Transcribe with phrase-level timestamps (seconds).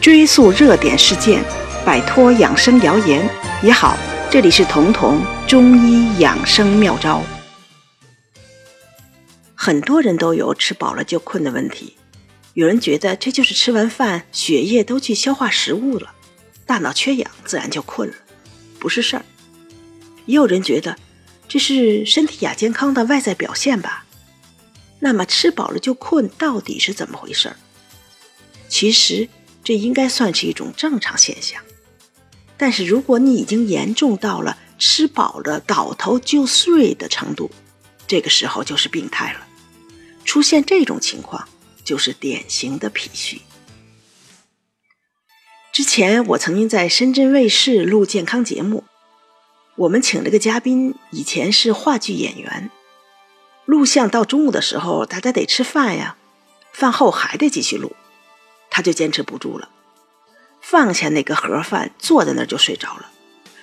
[0.00, 1.42] 追溯热点事件，
[1.84, 3.28] 摆脱养生谣言
[3.62, 3.96] 也好。
[4.30, 7.22] 这里是彤彤中医养生妙招。
[9.54, 11.96] 很多人都有吃饱了就困的问题，
[12.52, 16.12] 有人觉得这就是吃完饭血液都去消化食物了，
[16.66, 18.14] 大脑缺氧自然就困了，
[18.78, 19.24] 不是事儿。
[20.26, 20.96] 也有人觉得
[21.48, 24.04] 这是身体亚健康的外在表现吧。
[25.00, 27.52] 那么吃饱了就困到底是怎么回事？
[28.68, 29.28] 其实
[29.64, 31.60] 这应该算是一种正常现象。
[32.56, 37.50] 但是如果你已经严重到了吃饱了倒头就睡的程度，
[38.06, 39.46] 这个时候就是病态了。
[40.24, 41.48] 出现这种情况
[41.82, 43.42] 就是典型的脾虚。
[45.72, 48.84] 之前我曾经在深圳卫视录健康节目，
[49.76, 52.70] 我们请了个嘉宾，以前是话剧演员。
[53.64, 56.16] 录像到中午的时候，大家得吃饭呀，
[56.72, 57.96] 饭后还得继续录，
[58.74, 59.68] 他就坚持不住了。
[60.60, 63.08] 放下那个盒饭，坐在那儿就睡着了，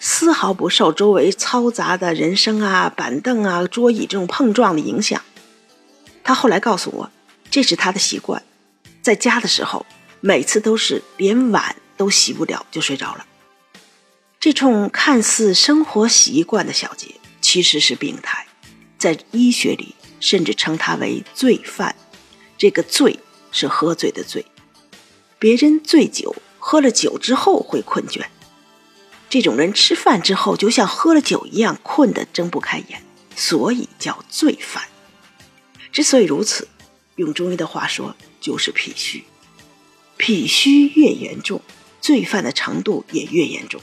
[0.00, 5.22] 丝毫不受周围嘈杂的人声啊、板凳啊、桌椅这种碰撞的影响。
[6.24, 7.10] 他后来告诉我，
[7.52, 8.42] 这是他的习惯，
[9.00, 9.86] 在家的时候，
[10.20, 13.24] 每次都是连碗都洗不了就睡着了。
[14.40, 18.44] 这种看似生活习惯的小节，其实是病态，
[18.98, 21.94] 在医学里甚至称它为醉犯。
[22.58, 23.20] 这个醉
[23.52, 24.44] 是喝醉的醉，
[25.38, 26.34] 别人醉酒。
[26.68, 28.22] 喝了酒之后会困倦，
[29.30, 33.04] 这种人吃饭之后就像喝了酒一样困得睁不开眼，
[33.36, 34.82] 所以叫醉饭。
[35.92, 36.66] 之所以如此，
[37.14, 39.22] 用中医的话说就是脾虚。
[40.16, 41.62] 脾虚越严重，
[42.00, 43.80] 醉饭的程度也越严重。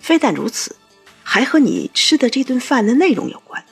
[0.00, 0.76] 非但如此，
[1.22, 3.62] 还和你吃的这顿饭的内容有关。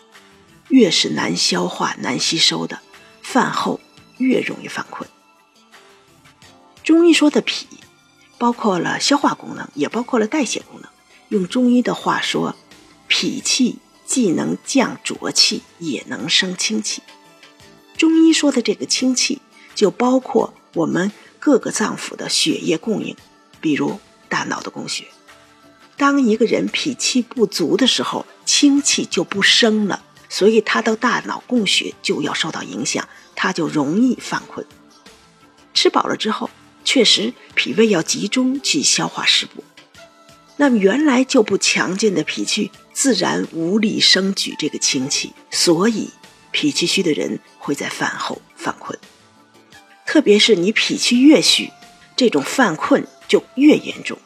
[0.68, 2.78] 越是难消化、难吸收的，
[3.22, 3.80] 饭后
[4.18, 5.08] 越容易犯困。
[6.82, 7.66] 中医说的脾。
[8.38, 10.90] 包括了消化功能，也包括了代谢功能。
[11.28, 12.56] 用中医的话说，
[13.06, 17.02] 脾气既能降浊气，也能生清气。
[17.96, 19.40] 中医说的这个清气，
[19.76, 23.16] 就包括我们各个脏腑的血液供应，
[23.60, 25.06] 比如大脑的供血。
[25.96, 34.66] 当一个人脾气不足的时候，清气就不生了，所以他的大脑供血就要受到影响，他就容易犯困。
[35.72, 36.50] 吃饱了之后。
[36.84, 39.64] 确实，脾胃要集中去消化食物，
[40.56, 46.10] 那么原来就不强健的脾气自然无力生举这个清气，所以
[46.50, 48.98] 脾气虚的人会在饭后犯困。
[50.04, 51.70] 特别是你脾气越虚，
[52.16, 54.18] 这种犯困就越严重。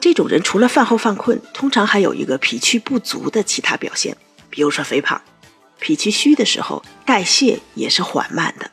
[0.00, 4.16] 这种人除了饭后犯困，通常还有一个脾气不足的其他表现，
[4.50, 5.20] 比如说肥胖。
[5.78, 8.70] 脾气虚的时候，代谢也是缓慢的。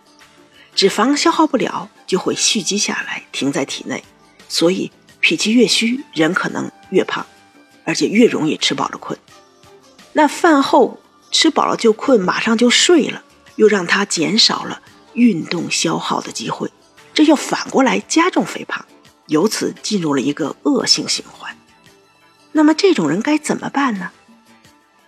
[0.73, 4.03] 脂肪消耗不了，就会蓄积下来，停在体内。
[4.47, 7.25] 所以脾气越虚，人可能越胖，
[7.85, 9.17] 而且越容易吃饱了困。
[10.11, 10.99] 那饭后
[11.31, 13.23] 吃饱了就困，马上就睡了，
[13.55, 16.71] 又让他减少了运动消耗的机会，
[17.15, 18.85] 这又反过来加重肥胖，
[19.25, 21.57] 由此进入了一个恶性循环。
[22.51, 24.11] 那么这种人该怎么办呢？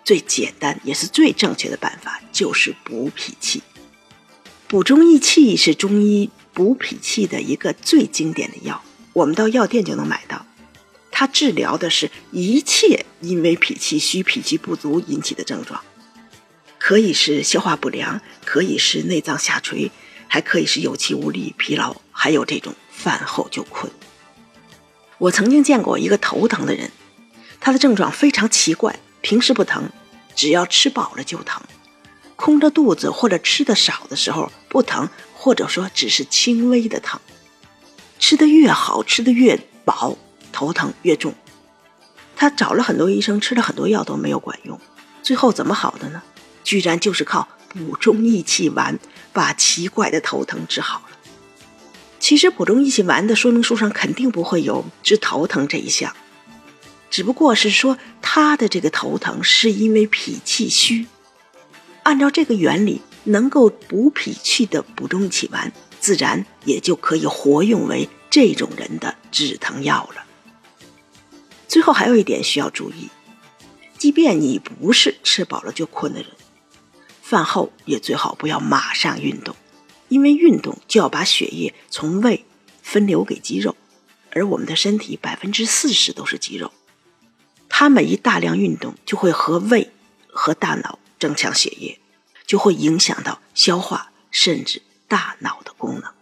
[0.04, 3.62] 最简单也是最正确的办法就是补脾气。
[4.68, 8.82] 补中益气是中医补脾气的一个最经典的药，
[9.14, 10.46] 我们到药店就能买到。
[11.12, 15.82] 它治疗的是一切因为脾气虚、脾气不足引起的症状，
[16.80, 19.92] 可以是消化不良，可以是内脏下垂，
[20.28, 23.92] 还可以是有气无力、疲劳，还有这种饭后就困。
[25.18, 26.92] 我曾经见过一个头疼的人，
[27.60, 29.90] 他的症状非常奇怪，平时不疼，
[30.36, 31.62] 只要吃饱了就疼。
[32.36, 37.20] 空着肚子或者吃的少的时候不疼，或者说只是轻微的疼。
[38.20, 40.18] 吃的越好，吃的越饱，
[40.52, 41.34] 头疼越重。
[42.36, 44.80] 他找了很多医生，吃了很多药都没有管用。
[45.24, 46.22] 最后怎么好的呢？
[46.64, 49.00] 居然就是靠补中益气丸
[49.32, 51.18] 把奇怪的头疼治好了。
[52.20, 56.16] 其实补中益气丸的说明书上肯定不会有治头疼这一项，
[57.12, 61.06] 只不过是说他的这个头疼是因为脾气虚。
[62.06, 70.24] 按照这个原理，能够补脾气的补中益气丸，自然也就可以活用为这种人的止疼药了。
[71.68, 73.10] 最后还有一点需要注意，
[73.98, 76.30] 即便你不是吃饱了就困的人，
[77.24, 79.56] 饭后也最好不要马上运动，
[80.08, 82.46] 因为运动就要把血液从胃
[82.84, 83.76] 分流给肌肉，
[84.30, 86.72] 而我们的身体百分之四十都是肌肉，
[87.68, 89.90] 它们一大量运动就会和胃
[90.28, 91.00] 和大脑。
[91.20, 92.00] 增强血液
[92.46, 96.14] 就会影响到消化，甚至大脑的功能。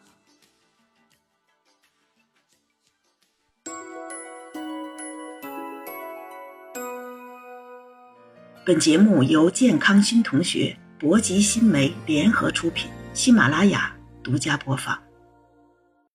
[8.66, 13.94] 本节目由健康新同学、博吉新媒联合出品，喜马拉雅
[14.24, 15.02] 独家播放。